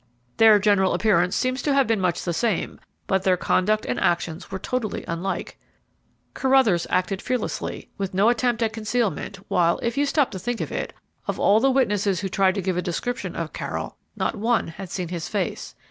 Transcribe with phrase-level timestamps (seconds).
[0.37, 4.49] "Their general appearance seems to have been much the same, but their conduct and actions
[4.49, 5.59] were totally unlike.
[6.33, 10.59] Carruthers acted fearlessly, with no attempt at concealment; while, if you will stop to think
[10.59, 10.93] of it,
[11.27, 14.89] of all the witnesses who tried to give a description of Carroll, not one had
[14.89, 15.75] seen his face.